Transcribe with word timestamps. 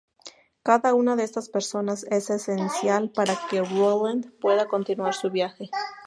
Cada 0.63 0.95
una 0.95 1.15
de 1.15 1.21
estas 1.23 1.47
personas 1.49 2.05
es 2.09 2.31
esencial 2.31 3.11
para 3.11 3.37
que 3.51 3.61
Roland 3.61 4.31
pueda 4.39 4.67
continuar 4.67 5.13
su 5.13 5.29
viaje. 5.29 5.69